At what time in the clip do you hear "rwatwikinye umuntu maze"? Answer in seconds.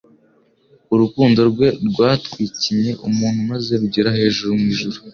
1.87-3.71